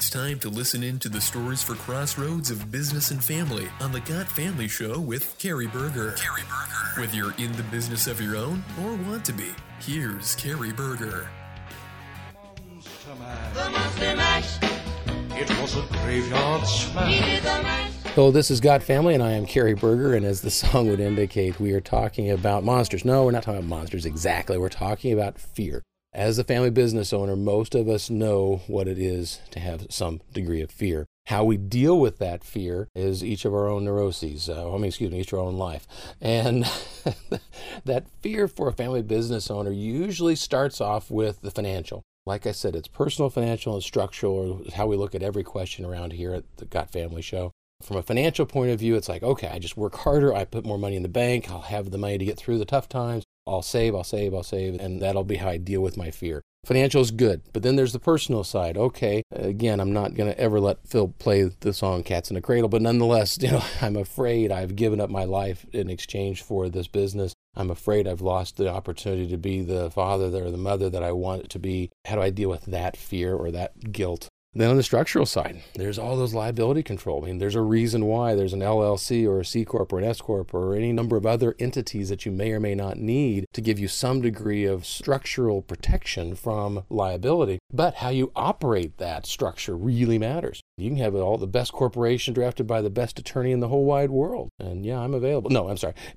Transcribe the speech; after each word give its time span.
It's 0.00 0.08
time 0.08 0.38
to 0.38 0.48
listen 0.48 0.82
in 0.82 0.98
to 1.00 1.10
the 1.10 1.20
stories 1.20 1.62
for 1.62 1.74
crossroads 1.74 2.50
of 2.50 2.72
business 2.72 3.10
and 3.10 3.22
family 3.22 3.68
on 3.82 3.92
the 3.92 4.00
Got 4.00 4.26
Family 4.26 4.66
Show 4.66 4.98
with 4.98 5.36
Carrie 5.38 5.66
Berger. 5.66 6.12
Carrie 6.12 6.40
Berger. 6.48 7.02
Whether 7.02 7.16
you're 7.16 7.34
in 7.36 7.52
the 7.52 7.62
business 7.64 8.06
of 8.06 8.18
your 8.18 8.34
own 8.34 8.64
or 8.82 8.94
want 8.94 9.26
to 9.26 9.34
be, 9.34 9.50
here's 9.80 10.34
Carrie 10.36 10.72
Berger. 10.72 11.28
The 13.04 13.14
Monster 13.70 14.16
Mash. 14.16 14.56
It 15.32 15.50
was 15.60 15.76
a 15.76 15.82
graveyard 15.82 16.66
smash. 16.66 17.12
He 17.12 17.40
did. 18.00 18.14
So 18.14 18.30
this 18.30 18.50
is 18.50 18.58
Got 18.58 18.82
Family, 18.82 19.12
and 19.12 19.22
I 19.22 19.32
am 19.32 19.44
Carrie 19.44 19.74
Berger. 19.74 20.14
And 20.14 20.24
as 20.24 20.40
the 20.40 20.50
song 20.50 20.88
would 20.88 21.00
indicate, 21.00 21.60
we 21.60 21.72
are 21.72 21.80
talking 21.82 22.30
about 22.30 22.64
monsters. 22.64 23.04
No, 23.04 23.26
we're 23.26 23.32
not 23.32 23.42
talking 23.42 23.58
about 23.58 23.68
monsters 23.68 24.06
exactly. 24.06 24.56
We're 24.56 24.70
talking 24.70 25.12
about 25.12 25.38
fear. 25.38 25.82
As 26.12 26.38
a 26.38 26.44
family 26.44 26.70
business 26.70 27.12
owner, 27.12 27.36
most 27.36 27.76
of 27.76 27.88
us 27.88 28.10
know 28.10 28.62
what 28.66 28.88
it 28.88 28.98
is 28.98 29.40
to 29.52 29.60
have 29.60 29.86
some 29.90 30.20
degree 30.32 30.60
of 30.60 30.70
fear. 30.70 31.06
How 31.26 31.44
we 31.44 31.56
deal 31.56 32.00
with 32.00 32.18
that 32.18 32.42
fear 32.42 32.88
is 32.96 33.22
each 33.22 33.44
of 33.44 33.54
our 33.54 33.68
own 33.68 33.84
neuroses. 33.84 34.48
Uh, 34.48 34.74
I 34.74 34.76
mean, 34.76 34.86
excuse 34.86 35.12
me, 35.12 35.20
each 35.20 35.32
of 35.32 35.38
our 35.38 35.44
own 35.44 35.56
life. 35.56 35.86
And 36.20 36.64
that 37.84 38.06
fear 38.20 38.48
for 38.48 38.66
a 38.66 38.72
family 38.72 39.02
business 39.02 39.52
owner 39.52 39.70
usually 39.70 40.34
starts 40.34 40.80
off 40.80 41.12
with 41.12 41.42
the 41.42 41.52
financial. 41.52 42.02
Like 42.26 42.44
I 42.44 42.52
said, 42.52 42.74
it's 42.74 42.88
personal, 42.88 43.30
financial, 43.30 43.74
and 43.74 43.82
structural, 43.82 44.64
how 44.74 44.88
we 44.88 44.96
look 44.96 45.14
at 45.14 45.22
every 45.22 45.44
question 45.44 45.84
around 45.84 46.14
here 46.14 46.34
at 46.34 46.44
the 46.56 46.64
Got 46.64 46.90
Family 46.90 47.22
Show. 47.22 47.52
From 47.82 47.96
a 47.96 48.02
financial 48.02 48.46
point 48.46 48.72
of 48.72 48.80
view, 48.80 48.96
it's 48.96 49.08
like, 49.08 49.22
okay, 49.22 49.48
I 49.48 49.60
just 49.60 49.76
work 49.76 49.94
harder, 49.94 50.34
I 50.34 50.44
put 50.44 50.66
more 50.66 50.76
money 50.76 50.96
in 50.96 51.02
the 51.02 51.08
bank, 51.08 51.48
I'll 51.50 51.62
have 51.62 51.92
the 51.92 51.98
money 51.98 52.18
to 52.18 52.24
get 52.24 52.36
through 52.36 52.58
the 52.58 52.64
tough 52.64 52.88
times. 52.88 53.22
I'll 53.50 53.62
save, 53.62 53.94
I'll 53.94 54.04
save, 54.04 54.32
I'll 54.32 54.42
save, 54.42 54.80
and 54.80 55.02
that'll 55.02 55.24
be 55.24 55.36
how 55.36 55.48
I 55.48 55.56
deal 55.56 55.80
with 55.82 55.96
my 55.96 56.10
fear. 56.10 56.42
Financial 56.64 57.00
is 57.00 57.10
good, 57.10 57.40
but 57.52 57.62
then 57.62 57.76
there's 57.76 57.94
the 57.94 57.98
personal 57.98 58.44
side. 58.44 58.76
Okay, 58.76 59.22
again, 59.32 59.80
I'm 59.80 59.92
not 59.92 60.14
going 60.14 60.30
to 60.30 60.38
ever 60.38 60.60
let 60.60 60.86
Phil 60.86 61.08
play 61.18 61.50
the 61.60 61.72
song 61.72 62.02
Cats 62.02 62.30
in 62.30 62.36
a 62.36 62.42
Cradle, 62.42 62.68
but 62.68 62.82
nonetheless, 62.82 63.38
you 63.40 63.50
know, 63.50 63.64
I'm 63.80 63.96
afraid 63.96 64.52
I've 64.52 64.76
given 64.76 65.00
up 65.00 65.10
my 65.10 65.24
life 65.24 65.66
in 65.72 65.88
exchange 65.88 66.42
for 66.42 66.68
this 66.68 66.86
business. 66.86 67.32
I'm 67.56 67.70
afraid 67.70 68.06
I've 68.06 68.20
lost 68.20 68.56
the 68.56 68.68
opportunity 68.68 69.26
to 69.28 69.36
be 69.36 69.62
the 69.62 69.90
father 69.90 70.26
or 70.26 70.50
the 70.50 70.56
mother 70.56 70.88
that 70.90 71.02
I 71.02 71.12
want 71.12 71.48
to 71.50 71.58
be. 71.58 71.90
How 72.06 72.14
do 72.16 72.22
I 72.22 72.30
deal 72.30 72.50
with 72.50 72.66
that 72.66 72.96
fear 72.96 73.34
or 73.34 73.50
that 73.50 73.92
guilt? 73.92 74.28
Then 74.52 74.70
on 74.70 74.76
the 74.76 74.82
structural 74.82 75.26
side, 75.26 75.62
there's 75.74 75.98
all 75.98 76.16
those 76.16 76.34
liability 76.34 76.82
control. 76.82 77.22
I 77.22 77.26
mean, 77.28 77.38
there's 77.38 77.54
a 77.54 77.62
reason 77.62 78.06
why 78.06 78.34
there's 78.34 78.52
an 78.52 78.60
LLC 78.60 79.24
or 79.24 79.38
a 79.38 79.44
C 79.44 79.64
corp 79.64 79.92
or 79.92 79.98
an 79.98 80.04
S 80.04 80.20
corp 80.20 80.52
or 80.52 80.74
any 80.74 80.92
number 80.92 81.16
of 81.16 81.24
other 81.24 81.54
entities 81.60 82.08
that 82.08 82.26
you 82.26 82.32
may 82.32 82.50
or 82.50 82.58
may 82.58 82.74
not 82.74 82.96
need 82.96 83.44
to 83.52 83.60
give 83.60 83.78
you 83.78 83.86
some 83.86 84.20
degree 84.20 84.64
of 84.64 84.84
structural 84.84 85.62
protection 85.62 86.34
from 86.34 86.82
liability. 86.90 87.60
But 87.72 87.96
how 87.96 88.08
you 88.08 88.32
operate 88.34 88.98
that 88.98 89.24
structure 89.24 89.76
really 89.76 90.18
matters. 90.18 90.60
You 90.76 90.90
can 90.90 90.98
have 90.98 91.14
all 91.14 91.38
the 91.38 91.46
best 91.46 91.72
corporation 91.72 92.34
drafted 92.34 92.66
by 92.66 92.82
the 92.82 92.90
best 92.90 93.20
attorney 93.20 93.52
in 93.52 93.60
the 93.60 93.68
whole 93.68 93.84
wide 93.84 94.10
world. 94.10 94.48
And 94.58 94.84
yeah, 94.84 94.98
I'm 94.98 95.14
available. 95.14 95.50
No, 95.50 95.68
I'm 95.68 95.76
sorry. 95.76 95.94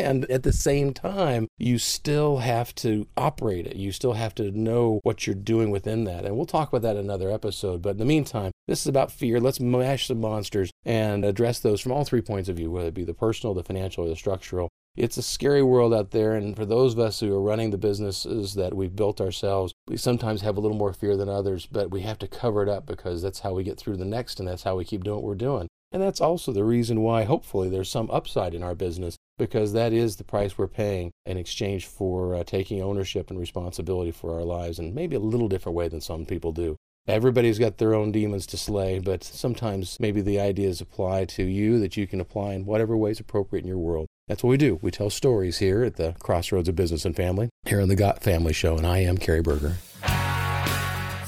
and 0.00 0.30
at 0.30 0.42
the 0.42 0.52
same 0.52 0.92
time, 0.92 1.46
you 1.58 1.78
still 1.78 2.38
have 2.38 2.74
to 2.76 3.06
operate 3.16 3.66
it. 3.66 3.76
You 3.76 3.92
still 3.92 4.14
have 4.14 4.34
to 4.36 4.50
know 4.50 5.00
what 5.02 5.26
you're 5.26 5.34
doing 5.34 5.70
within 5.70 6.04
that. 6.04 6.24
And 6.24 6.36
we'll 6.36 6.46
talk 6.46 6.68
about 6.68 6.82
that 6.82 6.96
in 6.96 7.04
another 7.04 7.30
episode. 7.30 7.82
But 7.82 7.90
in 7.90 7.98
the 7.98 8.04
meantime, 8.04 8.52
this 8.66 8.80
is 8.80 8.86
about 8.86 9.12
fear. 9.12 9.40
Let's 9.40 9.60
mash 9.60 10.08
the 10.08 10.14
monsters 10.14 10.70
and 10.84 11.24
address 11.24 11.60
those 11.60 11.80
from 11.80 11.92
all 11.92 12.04
three 12.04 12.22
points 12.22 12.48
of 12.48 12.56
view, 12.56 12.70
whether 12.70 12.88
it 12.88 12.94
be 12.94 13.04
the 13.04 13.14
personal, 13.14 13.54
the 13.54 13.64
financial, 13.64 14.04
or 14.04 14.08
the 14.08 14.16
structural. 14.16 14.68
It's 14.96 15.16
a 15.16 15.22
scary 15.22 15.62
world 15.62 15.94
out 15.94 16.10
there, 16.10 16.34
and 16.34 16.56
for 16.56 16.66
those 16.66 16.94
of 16.94 16.98
us 16.98 17.20
who 17.20 17.32
are 17.32 17.40
running 17.40 17.70
the 17.70 17.78
businesses 17.78 18.54
that 18.54 18.74
we've 18.74 18.94
built 18.94 19.20
ourselves, 19.20 19.72
we 19.86 19.96
sometimes 19.96 20.42
have 20.42 20.56
a 20.56 20.60
little 20.60 20.76
more 20.76 20.92
fear 20.92 21.16
than 21.16 21.28
others, 21.28 21.64
but 21.64 21.92
we 21.92 22.00
have 22.00 22.18
to 22.18 22.28
cover 22.28 22.62
it 22.62 22.68
up 22.68 22.86
because 22.86 23.22
that's 23.22 23.40
how 23.40 23.54
we 23.54 23.62
get 23.62 23.78
through 23.78 23.96
the 23.96 24.04
next, 24.04 24.40
and 24.40 24.48
that's 24.48 24.64
how 24.64 24.76
we 24.76 24.84
keep 24.84 25.04
doing 25.04 25.16
what 25.16 25.24
we're 25.24 25.36
doing. 25.36 25.68
And 25.92 26.02
that's 26.02 26.20
also 26.20 26.52
the 26.52 26.64
reason 26.64 27.02
why, 27.02 27.22
hopefully, 27.24 27.68
there's 27.68 27.90
some 27.90 28.10
upside 28.10 28.52
in 28.52 28.62
our 28.64 28.74
business 28.74 29.16
because 29.40 29.72
that 29.72 29.94
is 29.94 30.16
the 30.16 30.24
price 30.24 30.58
we're 30.58 30.68
paying 30.68 31.12
in 31.24 31.38
exchange 31.38 31.86
for 31.86 32.34
uh, 32.34 32.44
taking 32.44 32.82
ownership 32.82 33.30
and 33.30 33.40
responsibility 33.40 34.10
for 34.10 34.34
our 34.34 34.44
lives 34.44 34.78
in 34.78 34.94
maybe 34.94 35.16
a 35.16 35.20
little 35.20 35.48
different 35.48 35.74
way 35.74 35.88
than 35.88 36.00
some 36.00 36.26
people 36.26 36.52
do. 36.52 36.76
Everybody's 37.08 37.58
got 37.58 37.78
their 37.78 37.94
own 37.94 38.12
demons 38.12 38.46
to 38.48 38.58
slay, 38.58 38.98
but 38.98 39.24
sometimes 39.24 39.98
maybe 39.98 40.20
the 40.20 40.38
ideas 40.38 40.82
apply 40.82 41.24
to 41.24 41.42
you 41.42 41.80
that 41.80 41.96
you 41.96 42.06
can 42.06 42.20
apply 42.20 42.52
in 42.52 42.66
whatever 42.66 42.94
way 42.94 43.12
is 43.12 43.18
appropriate 43.18 43.62
in 43.62 43.68
your 43.68 43.78
world. 43.78 44.06
That's 44.28 44.44
what 44.44 44.50
we 44.50 44.58
do. 44.58 44.78
We 44.82 44.90
tell 44.90 45.08
stories 45.08 45.58
here 45.58 45.82
at 45.82 45.96
the 45.96 46.14
Crossroads 46.18 46.68
of 46.68 46.76
Business 46.76 47.06
and 47.06 47.16
Family, 47.16 47.48
here 47.64 47.80
on 47.80 47.88
the 47.88 47.96
Got 47.96 48.22
Family 48.22 48.52
Show, 48.52 48.76
and 48.76 48.86
I 48.86 48.98
am 48.98 49.16
Carrie 49.16 49.40
Berger. 49.40 49.76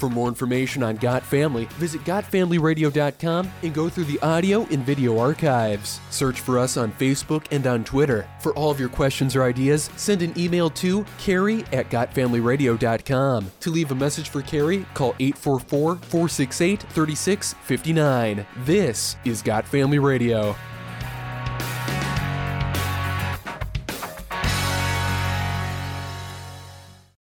For 0.03 0.09
more 0.09 0.27
information 0.27 0.83
on 0.83 0.97
Got 0.97 1.23
Family, 1.23 1.63
visit 1.75 2.03
GotFamilyRadio.com 2.03 3.49
and 3.63 3.73
go 3.73 3.87
through 3.87 4.03
the 4.03 4.19
audio 4.19 4.65
and 4.65 4.85
video 4.85 5.17
archives. 5.17 6.01
Search 6.09 6.41
for 6.41 6.59
us 6.59 6.75
on 6.75 6.91
Facebook 6.91 7.45
and 7.51 7.65
on 7.65 7.85
Twitter. 7.85 8.27
For 8.41 8.53
all 8.55 8.69
of 8.69 8.81
your 8.81 8.89
questions 8.89 9.33
or 9.33 9.43
ideas, 9.43 9.89
send 9.95 10.21
an 10.21 10.37
email 10.37 10.69
to 10.71 11.05
Carrie 11.19 11.63
at 11.71 11.89
GotFamilyRadio.com. 11.89 13.49
To 13.61 13.69
leave 13.69 13.91
a 13.91 13.95
message 13.95 14.27
for 14.27 14.41
Carrie, 14.41 14.85
call 14.93 15.15
844 15.21 15.95
468 15.95 16.81
3659. 16.81 18.45
This 18.65 19.15
is 19.23 19.41
Got 19.41 19.65
Family 19.65 19.99
Radio. 19.99 20.53